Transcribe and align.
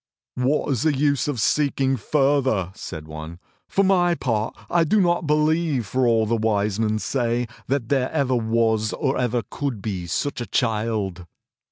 "What 0.33 0.67
is 0.71 0.81
the 0.81 0.95
use 0.97 1.27
of 1.27 1.39
seeking 1.39 1.95
further?" 1.95 2.71
said 2.73 3.07
one. 3.07 3.37
"For 3.67 3.83
my 3.85 4.15
part 4.15 4.57
I 4.67 4.83
do 4.83 4.99
not 4.99 5.27
believe, 5.27 5.85
for 5.85 6.07
all 6.07 6.25
the 6.25 6.35
Wise 6.37 6.79
Men 6.79 6.97
say, 6.97 7.45
that 7.67 7.89
there 7.89 8.09
ever 8.11 8.35
was 8.35 8.93
or 8.93 9.15
ever 9.19 9.43
could 9.51 9.79
be 9.79 10.07
such 10.07 10.41
a 10.41 10.47
child." 10.47 11.27